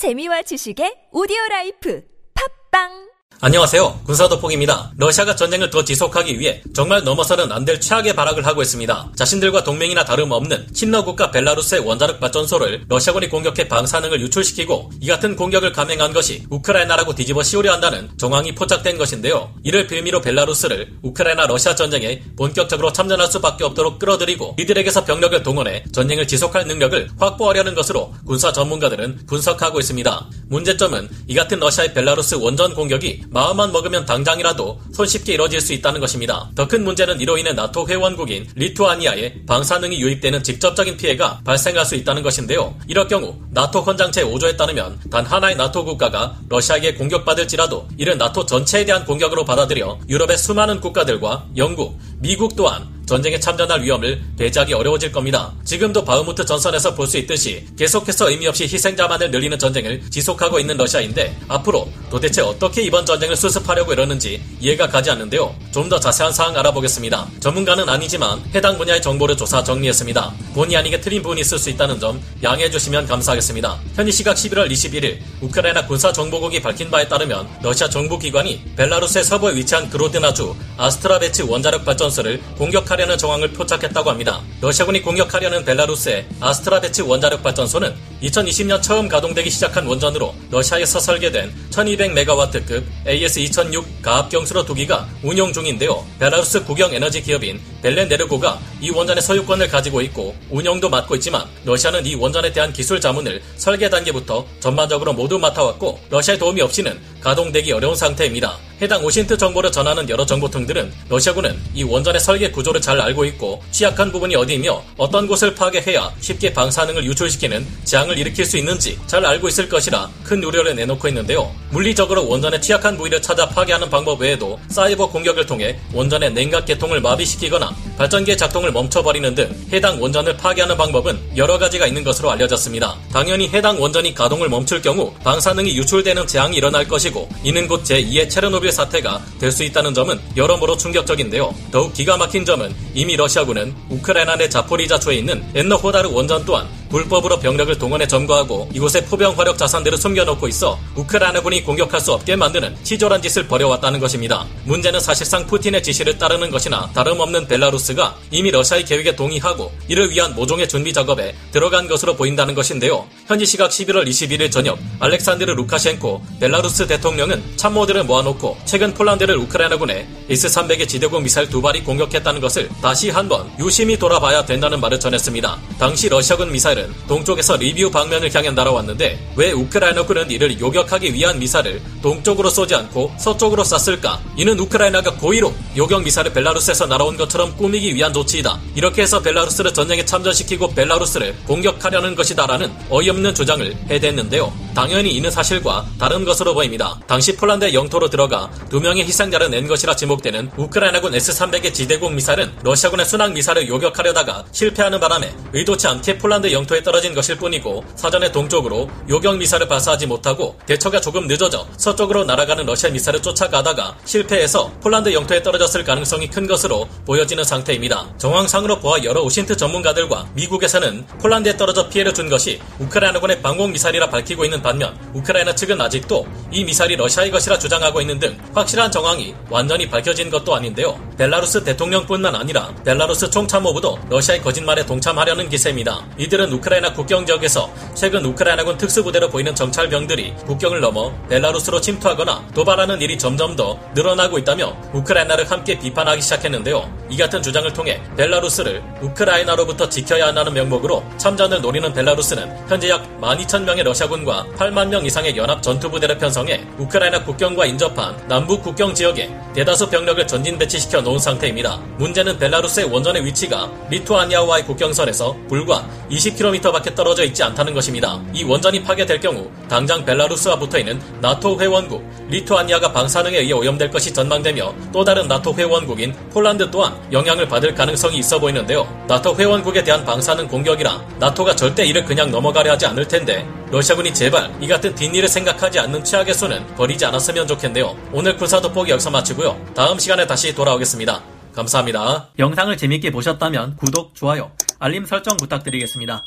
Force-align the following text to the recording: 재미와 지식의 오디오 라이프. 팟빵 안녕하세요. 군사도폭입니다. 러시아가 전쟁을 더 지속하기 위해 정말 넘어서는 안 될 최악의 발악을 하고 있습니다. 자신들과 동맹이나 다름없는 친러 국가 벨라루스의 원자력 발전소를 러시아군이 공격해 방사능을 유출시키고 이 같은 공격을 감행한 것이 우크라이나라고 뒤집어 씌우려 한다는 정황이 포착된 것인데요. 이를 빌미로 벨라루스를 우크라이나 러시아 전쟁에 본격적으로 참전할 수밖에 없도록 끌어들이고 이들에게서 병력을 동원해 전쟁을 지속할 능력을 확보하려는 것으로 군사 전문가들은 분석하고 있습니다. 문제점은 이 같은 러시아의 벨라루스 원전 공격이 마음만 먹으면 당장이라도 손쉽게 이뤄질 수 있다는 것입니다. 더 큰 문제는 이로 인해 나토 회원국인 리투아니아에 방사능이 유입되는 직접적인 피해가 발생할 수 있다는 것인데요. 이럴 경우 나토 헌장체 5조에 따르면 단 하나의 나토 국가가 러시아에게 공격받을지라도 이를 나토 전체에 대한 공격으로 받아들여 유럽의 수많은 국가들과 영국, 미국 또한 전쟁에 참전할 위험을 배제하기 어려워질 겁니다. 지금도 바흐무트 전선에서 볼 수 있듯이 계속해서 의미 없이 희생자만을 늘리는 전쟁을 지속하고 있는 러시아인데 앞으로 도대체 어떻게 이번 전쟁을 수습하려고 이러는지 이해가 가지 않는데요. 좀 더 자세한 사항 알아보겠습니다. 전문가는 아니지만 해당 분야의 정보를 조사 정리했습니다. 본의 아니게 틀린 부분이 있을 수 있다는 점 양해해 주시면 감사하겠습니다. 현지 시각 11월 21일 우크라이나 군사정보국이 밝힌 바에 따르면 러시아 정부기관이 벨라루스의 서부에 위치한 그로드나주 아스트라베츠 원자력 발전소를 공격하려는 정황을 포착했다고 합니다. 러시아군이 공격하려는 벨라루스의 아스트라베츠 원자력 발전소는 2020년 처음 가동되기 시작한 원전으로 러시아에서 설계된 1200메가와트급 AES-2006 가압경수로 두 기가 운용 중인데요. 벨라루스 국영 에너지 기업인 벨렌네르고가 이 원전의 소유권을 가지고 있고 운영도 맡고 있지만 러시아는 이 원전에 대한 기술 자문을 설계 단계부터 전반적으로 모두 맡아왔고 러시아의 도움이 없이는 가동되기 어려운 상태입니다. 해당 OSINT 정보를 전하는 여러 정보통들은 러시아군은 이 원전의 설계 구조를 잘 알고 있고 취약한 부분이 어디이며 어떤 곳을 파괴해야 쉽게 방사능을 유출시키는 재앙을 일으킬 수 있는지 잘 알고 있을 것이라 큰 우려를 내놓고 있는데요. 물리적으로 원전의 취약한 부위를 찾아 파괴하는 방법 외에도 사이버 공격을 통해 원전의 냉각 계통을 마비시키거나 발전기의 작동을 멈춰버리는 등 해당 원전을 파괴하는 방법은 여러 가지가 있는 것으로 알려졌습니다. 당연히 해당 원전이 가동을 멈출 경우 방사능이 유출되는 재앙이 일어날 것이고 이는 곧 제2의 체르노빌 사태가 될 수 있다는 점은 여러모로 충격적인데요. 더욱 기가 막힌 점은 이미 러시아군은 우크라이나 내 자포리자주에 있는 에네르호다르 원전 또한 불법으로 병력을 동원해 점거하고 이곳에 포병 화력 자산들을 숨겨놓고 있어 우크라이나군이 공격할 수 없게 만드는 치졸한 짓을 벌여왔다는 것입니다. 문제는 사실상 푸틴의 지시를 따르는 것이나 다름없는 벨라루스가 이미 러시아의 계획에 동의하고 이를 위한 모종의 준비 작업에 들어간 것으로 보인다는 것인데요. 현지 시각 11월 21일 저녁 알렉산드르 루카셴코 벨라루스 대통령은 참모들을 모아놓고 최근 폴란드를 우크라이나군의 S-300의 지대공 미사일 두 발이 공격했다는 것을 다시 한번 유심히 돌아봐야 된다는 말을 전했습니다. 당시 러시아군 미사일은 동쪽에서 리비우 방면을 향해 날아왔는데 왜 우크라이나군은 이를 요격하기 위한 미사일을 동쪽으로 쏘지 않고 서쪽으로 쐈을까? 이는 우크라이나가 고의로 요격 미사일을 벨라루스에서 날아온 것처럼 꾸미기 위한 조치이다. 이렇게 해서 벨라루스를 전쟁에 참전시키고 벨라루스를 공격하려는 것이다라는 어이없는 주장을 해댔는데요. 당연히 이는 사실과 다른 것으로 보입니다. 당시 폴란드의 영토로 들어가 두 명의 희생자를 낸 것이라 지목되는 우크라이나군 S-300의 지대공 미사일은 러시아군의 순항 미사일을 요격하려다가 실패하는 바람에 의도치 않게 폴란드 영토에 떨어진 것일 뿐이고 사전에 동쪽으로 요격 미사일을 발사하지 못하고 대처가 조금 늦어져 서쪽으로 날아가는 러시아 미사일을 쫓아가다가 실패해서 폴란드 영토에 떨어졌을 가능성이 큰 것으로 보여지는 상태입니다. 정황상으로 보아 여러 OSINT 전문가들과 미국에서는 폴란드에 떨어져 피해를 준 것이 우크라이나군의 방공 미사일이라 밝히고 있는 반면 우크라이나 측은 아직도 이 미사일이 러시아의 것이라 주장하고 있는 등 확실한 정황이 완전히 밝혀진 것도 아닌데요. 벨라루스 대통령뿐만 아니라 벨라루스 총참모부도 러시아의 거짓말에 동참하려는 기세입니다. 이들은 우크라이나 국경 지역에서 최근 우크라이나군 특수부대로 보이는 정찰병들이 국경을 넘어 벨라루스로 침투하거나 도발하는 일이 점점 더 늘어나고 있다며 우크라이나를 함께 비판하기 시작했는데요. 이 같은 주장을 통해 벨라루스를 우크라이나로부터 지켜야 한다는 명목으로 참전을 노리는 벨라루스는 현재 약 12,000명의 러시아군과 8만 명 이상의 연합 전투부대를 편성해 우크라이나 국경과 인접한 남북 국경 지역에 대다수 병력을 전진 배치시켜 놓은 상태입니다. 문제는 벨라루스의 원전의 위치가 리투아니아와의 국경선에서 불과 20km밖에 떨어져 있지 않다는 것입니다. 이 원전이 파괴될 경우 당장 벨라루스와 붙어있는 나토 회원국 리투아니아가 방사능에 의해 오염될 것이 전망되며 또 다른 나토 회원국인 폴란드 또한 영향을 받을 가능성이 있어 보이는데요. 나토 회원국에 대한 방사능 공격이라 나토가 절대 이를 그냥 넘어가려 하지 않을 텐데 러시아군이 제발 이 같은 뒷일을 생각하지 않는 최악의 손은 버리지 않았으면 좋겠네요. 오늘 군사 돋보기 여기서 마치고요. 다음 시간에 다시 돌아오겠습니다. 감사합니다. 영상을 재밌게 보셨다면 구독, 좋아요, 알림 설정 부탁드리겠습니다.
재미와 0.00 0.40
지식의 0.48 1.12
오디오 1.12 1.36
라이프. 1.50 2.00
팟빵 2.32 3.09
안녕하세요. 3.42 4.00
군사도폭입니다. 4.04 4.92
러시아가 4.98 5.34
전쟁을 5.34 5.70
더 5.70 5.82
지속하기 5.82 6.38
위해 6.38 6.60
정말 6.74 7.02
넘어서는 7.04 7.50
안 7.50 7.64
될 7.64 7.80
최악의 7.80 8.14
발악을 8.14 8.44
하고 8.44 8.60
있습니다. 8.60 9.12
자신들과 9.16 9.64
동맹이나 9.64 10.04
다름없는 10.04 10.74
친러 10.74 11.04
국가 11.04 11.30
벨라루스의 11.30 11.80
원자력 11.80 12.20
발전소를 12.20 12.84
러시아군이 12.88 13.30
공격해 13.30 13.66
방사능을 13.68 14.20
유출시키고 14.20 14.90
이 15.00 15.06
같은 15.06 15.36
공격을 15.36 15.72
감행한 15.72 16.12
것이 16.12 16.42
우크라이나라고 16.50 17.14
뒤집어 17.14 17.42
씌우려 17.42 17.72
한다는 17.72 18.10
정황이 18.18 18.54
포착된 18.54 18.98
것인데요. 18.98 19.54
이를 19.62 19.86
빌미로 19.86 20.20
벨라루스를 20.20 20.98
우크라이나 21.00 21.46
러시아 21.46 21.74
전쟁에 21.74 22.22
본격적으로 22.36 22.92
참전할 22.92 23.26
수밖에 23.28 23.64
없도록 23.64 23.98
끌어들이고 23.98 24.56
이들에게서 24.58 25.06
병력을 25.06 25.42
동원해 25.42 25.84
전쟁을 25.92 26.26
지속할 26.26 26.66
능력을 26.66 27.08
확보하려는 27.18 27.74
것으로 27.74 28.12
군사 28.26 28.52
전문가들은 28.52 29.20
분석하고 29.26 29.80
있습니다. 29.80 30.28
문제점은 30.48 31.08
이 31.26 31.34
같은 31.34 31.58
러시아의 31.58 31.94
벨라루스 31.94 32.34
원전 32.34 32.74
공격이 32.74 33.22
마음만 33.30 33.72
먹으면 33.72 34.04
당장이라도 34.06 34.80
손쉽게 34.92 35.34
이뤄질 35.34 35.60
수 35.60 35.72
있다는 35.72 36.00
것입니다. 36.00 36.50
더 36.54 36.70
큰 36.70 36.84
문제는 36.84 37.20
이로 37.20 37.36
인해 37.36 37.52
나토 37.52 37.88
회원국인 37.88 38.46
리투아니아에 38.54 39.44
방사능이 39.46 40.00
유입되는 40.00 40.42
직접적인 40.44 40.96
피해가 40.96 41.40
발생할 41.44 41.84
수 41.84 41.96
있다는 41.96 42.22
것인데요. 42.22 42.76
이럴 42.86 43.08
경우 43.08 43.36
나토 43.50 43.80
헌장체 43.80 44.22
5조에 44.24 44.56
따르면 44.56 45.00
단 45.10 45.26
하나의 45.26 45.56
나토 45.56 45.84
국가가 45.84 46.36
러시아에게 46.48 46.94
공격받을지라도 46.94 47.88
이를 47.98 48.16
나토 48.18 48.46
전체에 48.46 48.84
대한 48.84 49.04
공격으로 49.04 49.44
받아들여 49.44 49.98
유럽의 50.08 50.38
수많은 50.38 50.80
국가들과 50.80 51.46
영국, 51.56 51.98
미국 52.20 52.54
또한 52.54 52.99
전쟁에 53.10 53.40
참전할 53.40 53.82
위험을 53.82 54.22
배제하기 54.38 54.72
어려워질 54.72 55.10
겁니다. 55.10 55.52
지금도 55.64 56.04
바흐무트 56.04 56.44
전선에서 56.44 56.94
볼 56.94 57.08
수 57.10 57.18
있듯이 57.18 57.66
계속해서 57.76 58.30
의미 58.30 58.46
없이 58.46 58.62
희생자만을 58.64 59.32
늘리는 59.32 59.58
전쟁을 59.58 60.00
지속하고 60.10 60.60
있는 60.60 60.76
러시아인데 60.76 61.36
앞으로 61.48 61.90
도대체 62.08 62.40
어떻게 62.40 62.82
이번 62.82 63.04
전쟁을 63.04 63.34
수습하려고 63.34 63.92
이러는지 63.92 64.40
이해가 64.60 64.86
가지 64.88 65.10
않는데요. 65.10 65.52
좀 65.72 65.88
더 65.90 65.98
자세한 65.98 66.32
사항 66.32 66.56
알아보겠습니다. 66.56 67.26
전문가는 67.40 67.88
아니지만 67.88 68.40
해당 68.54 68.78
분야의 68.78 69.02
정보를 69.02 69.36
조사 69.36 69.64
정리했습니다. 69.64 70.32
본의 70.54 70.76
아니게 70.76 71.00
틀린 71.00 71.20
부분이 71.20 71.40
있을 71.40 71.58
수 71.58 71.68
있다는 71.68 71.98
점 71.98 72.22
양해해 72.44 72.70
주시면 72.70 73.08
감사하겠습니다. 73.08 73.76
현지 73.96 74.12
시각 74.12 74.36
11월 74.36 74.70
21일 74.70 75.18
우크라이나 75.40 75.84
군사정보국이 75.88 76.62
밝힌 76.62 76.88
바에 76.92 77.08
따르면 77.08 77.48
러시아 77.60 77.88
정부기관이 77.88 78.62
벨라루스의 78.76 79.24
서부에 79.24 79.56
위치한 79.56 79.90
그로드나주 79.90 80.54
아스트라베츠 80.76 81.42
원자력 81.48 81.84
발전소를 81.84 82.40
공격하려는 82.56 83.16
정황을 83.16 83.52
포착했다고 83.52 84.10
합니다. 84.10 84.42
러시아군이 84.60 85.00
공격하려는 85.00 85.64
벨라루스의 85.64 86.26
아스트라베츠 86.38 87.02
원자력 87.02 87.42
발전소는 87.42 87.94
2020년 88.22 88.82
처음 88.82 89.08
가동되기 89.08 89.48
시작한 89.48 89.86
원전으로 89.86 90.34
러시아에서 90.50 91.00
설계된 91.00 91.52
1200메가와트급 91.70 92.84
AES-2006 93.06 94.02
가압경수로 94.02 94.64
두 94.64 94.74
기가 94.74 95.08
운용 95.22 95.52
중인데요. 95.52 96.04
벨라루스 96.18 96.64
국영 96.64 96.92
에너지 96.92 97.22
기업인 97.22 97.60
벨렌네르고가 97.82 98.58
이 98.80 98.90
원전의 98.90 99.22
소유권을 99.22 99.68
가지고 99.68 100.02
있고 100.02 100.34
운영도 100.50 100.90
맡고 100.90 101.14
있지만 101.16 101.46
러시아는 101.64 102.04
이 102.04 102.14
원전에 102.14 102.52
대한 102.52 102.72
기술 102.72 103.00
자문을 103.00 103.42
설계 103.56 103.88
단계부터 103.88 104.46
전반적으로 104.60 105.12
모두 105.12 105.38
맡아왔고 105.38 106.00
러시아의 106.10 106.38
도움이 106.38 106.60
없이는 106.60 107.00
가동되기 107.20 107.72
어려운 107.72 107.96
상태입니다. 107.96 108.69
해당 108.80 109.04
OSINT 109.04 109.36
정보를 109.36 109.70
전하는 109.70 110.08
여러 110.08 110.24
정보통들은 110.24 110.90
러시아군은 111.10 111.54
이 111.74 111.82
원전의 111.82 112.18
설계 112.18 112.50
구조를 112.50 112.80
잘 112.80 112.98
알고 112.98 113.26
있고 113.26 113.62
취약한 113.70 114.10
부분이 114.10 114.34
어디이며 114.34 114.82
어떤 114.96 115.26
곳을 115.26 115.54
파괴해야 115.54 116.10
쉽게 116.20 116.54
방사능을 116.54 117.04
유출시키는 117.04 117.66
재앙을 117.84 118.16
일으킬 118.16 118.46
수 118.46 118.56
있는지 118.56 118.98
잘 119.06 119.24
알고 119.26 119.48
있을 119.48 119.68
것이라 119.68 120.08
큰 120.24 120.42
우려를 120.42 120.74
내놓고 120.76 121.08
있는데요. 121.08 121.50
물리적으로 121.70 122.26
원전의 122.26 122.62
취약한 122.62 122.96
부위를 122.96 123.20
찾아 123.20 123.46
파괴하는 123.46 123.90
방법 123.90 124.22
외에도 124.22 124.58
사이버 124.68 125.10
공격을 125.10 125.44
통해 125.44 125.78
원전의 125.92 126.32
냉각 126.32 126.64
계통을 126.64 127.02
마비시키거나 127.02 127.74
발전기의 127.98 128.38
작동을 128.38 128.72
멈춰버리는 128.72 129.34
등 129.34 129.54
해당 129.74 130.00
원전을 130.00 130.38
파괴하는 130.38 130.78
방법은 130.78 131.18
여러 131.36 131.58
가지가 131.58 131.86
있는 131.86 132.02
것으로 132.02 132.30
알려졌습니다. 132.30 132.96
당연히 133.12 133.46
해당 133.48 133.78
원전이 133.78 134.14
가동을 134.14 134.48
멈출 134.48 134.80
경우 134.80 135.12
방사능이 135.22 135.76
유출되는 135.76 136.26
재앙이 136.26 136.56
일어날 136.56 136.88
것이고 136.88 137.28
이는 137.44 137.68
곧 137.68 137.84
제2의 137.84 138.30
체르노빌 138.30 138.69
사태가 138.72 139.20
될 139.38 139.50
수 139.50 139.64
있다는 139.64 139.92
점은 139.94 140.20
여러모로 140.36 140.76
충격적인데요. 140.76 141.52
더욱 141.72 141.92
기가 141.92 142.16
막힌 142.16 142.44
점은 142.44 142.74
이미 142.94 143.16
러시아군은 143.16 143.74
우크라이나 143.88 144.36
내 144.36 144.48
자포리자주에 144.48 145.16
있는 145.16 145.44
에네르호다르 145.54 146.08
원전 146.10 146.44
또한 146.44 146.68
불법으로 146.90 147.38
병력을 147.38 147.76
동원해 147.78 148.06
점거하고 148.06 148.68
이곳에 148.74 149.04
포병 149.04 149.38
화력 149.38 149.56
자산들을 149.56 149.96
숨겨놓고 149.96 150.48
있어 150.48 150.78
우크라이나군이 150.96 151.62
공격할 151.64 152.00
수 152.00 152.12
없게 152.12 152.36
만드는 152.36 152.76
치졸한 152.82 153.22
짓을 153.22 153.46
벌여왔다는 153.46 154.00
것입니다. 154.00 154.46
문제는 154.64 155.00
사실상 155.00 155.46
푸틴의 155.46 155.82
지시를 155.82 156.18
따르는 156.18 156.50
것이나 156.50 156.90
다름없는 156.92 157.46
벨라루스가 157.46 158.16
이미 158.30 158.50
러시아의 158.50 158.84
계획에 158.84 159.16
동의하고 159.16 159.72
이를 159.88 160.10
위한 160.10 160.34
모종의 160.34 160.68
준비 160.68 160.92
작업에 160.92 161.34
들어간 161.52 161.88
것으로 161.88 162.16
보인다는 162.16 162.54
것인데요. 162.54 163.06
현지 163.26 163.46
시각 163.46 163.70
11월 163.70 164.06
21일 164.06 164.50
저녁 164.50 164.78
알렉산드르 164.98 165.52
루카셴코 165.52 166.22
벨라루스 166.40 166.86
대통령은 166.88 167.42
참모들을 167.56 168.04
모아놓고 168.04 168.58
최근 168.64 168.92
폴란드를 168.94 169.36
우크라이나군의 169.36 170.06
S-300의 170.28 170.88
지대공 170.88 171.22
미사일 171.22 171.48
두 171.48 171.62
발이 171.62 171.84
공격했다는 171.84 172.40
것을 172.40 172.68
다시 172.82 173.10
한번 173.10 173.50
유심히 173.58 173.96
돌아봐야 173.96 174.44
된다는 174.44 174.80
말을 174.80 174.98
전했습니다. 174.98 175.58
당시 175.78 176.08
러시아군 176.08 176.50
미사일은 176.52 176.79
동쪽에서 177.08 177.56
리비우 177.56 177.90
방면을 177.90 178.34
향해 178.34 178.50
날아왔는데 178.50 179.32
왜 179.36 179.52
우크라이나군은 179.52 180.30
이를 180.30 180.60
요격하기 180.60 181.12
위한 181.14 181.38
미사일을 181.38 181.80
동쪽으로 182.02 182.50
쏘지 182.50 182.74
않고 182.74 183.12
서쪽으로 183.18 183.64
쐈을까? 183.64 184.20
이는 184.36 184.58
우크라이나가 184.58 185.14
고의로 185.14 185.52
요격 185.76 186.02
미사일을 186.02 186.32
벨라루스에서 186.32 186.86
날아온 186.86 187.16
것처럼 187.16 187.56
꾸미기 187.56 187.94
위한 187.94 188.12
조치이다. 188.12 188.58
이렇게 188.74 189.02
해서 189.02 189.20
벨라루스를 189.20 189.72
전쟁에 189.72 190.04
참전시키고 190.04 190.74
벨라루스를 190.74 191.34
공격하려는 191.46 192.14
것이다라는 192.14 192.70
어이없는 192.90 193.34
주장을 193.34 193.76
해댔는데요. 193.90 194.52
당연히 194.74 195.14
이는 195.14 195.30
사실과 195.30 195.84
다른 195.98 196.24
것으로 196.24 196.54
보입니다. 196.54 196.98
당시 197.06 197.36
폴란드의 197.36 197.74
영토로 197.74 198.08
들어가 198.08 198.50
두 198.68 198.80
명의 198.80 199.04
희생자를 199.04 199.50
낸 199.50 199.66
것이라 199.66 199.96
지목되는 199.96 200.50
우크라이나군 200.56 201.14
S-300의 201.14 201.74
지대공 201.74 202.14
미사일은 202.14 202.52
러시아군의 202.62 203.04
순항 203.04 203.34
미사일을 203.34 203.66
요격하려다가 203.68 204.44
실패하는 204.52 205.00
바람에 205.00 205.34
의도치 205.52 205.88
않게 205.88 206.18
폴란드 206.18 206.52
영토에 206.52 206.82
떨어진 206.82 207.14
것일 207.14 207.36
뿐이고 207.36 207.84
사전에 207.96 208.30
동쪽으로 208.30 208.88
요격 209.08 209.38
미사일을 209.38 209.66
발사하지 209.66 210.06
못하고 210.06 210.56
대처가 210.66 211.00
조금 211.00 211.26
늦어져 211.26 211.66
서쪽으로 211.76 212.24
날아가는 212.24 212.64
러시아 212.64 212.90
미사일을 212.90 213.20
쫓아가다가 213.20 213.96
실패해서 214.04 214.70
폴란드 214.80 215.12
영토에 215.12 215.42
떨어졌을 215.42 215.82
가능성이 215.84 216.30
큰 216.30 216.46
것으로 216.46 216.88
보여지는 217.06 217.42
상태입니다. 217.42 218.14
정황상으로 218.18 218.78
보아 218.78 219.02
여러 219.02 219.22
OSINT 219.22 219.56
전문가들과 219.56 220.28
미국에서는 220.34 221.06
폴란드에 221.20 221.56
떨어져 221.56 221.88
피해를 221.88 222.14
준 222.14 222.28
것이 222.28 222.60
우크라이나군의 222.78 223.42
방공 223.42 223.72
미사일이라 223.72 224.10
밝히고 224.10 224.44
있는 224.44 224.59
반면 224.62 224.96
우크라이나 225.14 225.54
측은 225.54 225.80
아직도 225.80 226.26
이 226.50 226.64
미사일이 226.64 226.96
러시아의 226.96 227.30
것이라 227.30 227.58
주장하고 227.58 228.00
있는 228.00 228.18
등 228.18 228.36
확실한 228.54 228.90
정황이 228.90 229.34
완전히 229.48 229.88
밝혀진 229.88 230.30
것도 230.30 230.54
아닌데요. 230.54 230.98
벨라루스 231.16 231.64
대통령뿐만 231.64 232.34
아니라 232.34 232.74
벨라루스 232.84 233.30
총참모부도 233.30 233.98
러시아의 234.08 234.42
거짓말에 234.42 234.84
동참하려는 234.86 235.48
기세입니다. 235.48 236.06
이들은 236.18 236.52
우크라이나 236.52 236.92
국경 236.92 237.26
지역에서 237.26 237.72
최근 237.94 238.24
우크라이나군 238.24 238.78
특수부대로 238.78 239.28
보이는 239.28 239.54
정찰병들이 239.54 240.34
국경을 240.46 240.80
넘어 240.80 241.12
벨라루스로 241.28 241.80
침투하거나 241.80 242.48
도발하는 242.54 243.00
일이 243.00 243.18
점점 243.18 243.56
더 243.56 243.78
늘어나고 243.94 244.38
있다며 244.38 244.76
우크라이나를 244.92 245.50
함께 245.50 245.78
비판하기 245.78 246.22
시작했는데요. 246.22 246.99
이 247.10 247.16
같은 247.16 247.42
주장을 247.42 247.70
통해 247.72 248.00
벨라루스를 248.16 248.82
우크라이나로부터 249.02 249.88
지켜야 249.88 250.28
한다는 250.28 250.54
명목으로 250.54 251.02
참전을 251.16 251.60
노리는 251.60 251.92
벨라루스는 251.92 252.68
현재 252.68 252.88
약 252.88 253.04
12,000명의 253.20 253.82
러시아군과 253.82 254.46
8만 254.56 254.88
명 254.88 255.04
이상의 255.04 255.36
연합 255.36 255.60
전투부대를 255.62 256.18
편성해 256.18 256.64
우크라이나 256.78 257.24
국경과 257.24 257.66
인접한 257.66 258.16
남북 258.28 258.62
국경 258.62 258.94
지역에 258.94 259.28
대다수 259.54 259.90
병력을 259.90 260.24
전진 260.26 260.56
배치시켜 260.56 261.00
놓은 261.00 261.18
상태입니다. 261.18 261.76
문제는 261.98 262.38
벨라루스의 262.38 262.86
원전의 262.86 263.24
위치가 263.24 263.68
리투아니아와의 263.90 264.64
국경선에서 264.64 265.36
불과 265.48 265.84
20km밖에 266.10 266.94
떨어져 266.94 267.24
있지 267.24 267.42
않다는 267.42 267.74
것입니다. 267.74 268.20
이 268.32 268.44
원전이 268.44 268.84
파괴될 268.84 269.18
경우 269.20 269.50
당장 269.68 270.04
벨라루스와 270.04 270.56
붙어있는 270.56 271.00
나토 271.20 271.60
회원국 271.60 272.08
리투아니아가 272.28 272.92
방사능에 272.92 273.38
의해 273.38 273.52
오염될 273.52 273.90
것이 273.90 274.14
전망되며 274.14 274.72
또 274.92 275.04
다른 275.04 275.26
나토 275.26 275.54
회원국인 275.54 276.14
폴란드 276.32 276.70
또한 276.70 276.99
영향을 277.12 277.48
받을 277.48 277.74
가능성이 277.74 278.18
있어 278.18 278.38
보이는데요. 278.38 278.86
나토 279.08 279.36
회원국에 279.36 279.82
대한 279.82 280.04
방사능 280.04 280.48
공격이라 280.48 281.00
나토가 281.18 281.56
절대 281.56 281.84
이를 281.84 282.04
그냥 282.04 282.30
넘어가려 282.30 282.72
하지 282.72 282.86
않을 282.86 283.08
텐데 283.08 283.46
러시아군이 283.70 284.14
제발 284.14 284.52
이 284.60 284.68
같은 284.68 284.94
뒷일을 284.94 285.28
생각하지 285.28 285.78
않는 285.80 286.04
최악의 286.04 286.34
손은 286.34 286.74
버리지 286.76 287.04
않았으면 287.04 287.46
좋겠네요. 287.46 287.96
오늘 288.12 288.36
군사 288.36 288.60
돋보기 288.60 288.90
여기서 288.92 289.10
마치고요. 289.10 289.58
다음 289.74 289.98
시간에 289.98 290.26
다시 290.26 290.54
돌아오겠습니다. 290.54 291.22
감사합니다. 291.54 292.28
영상을 292.38 292.76
재밌게 292.76 293.10
보셨다면 293.10 293.76
구독, 293.76 294.14
좋아요, 294.14 294.52
알림 294.78 295.04
설정 295.04 295.36
부탁드리겠습니다. 295.36 296.24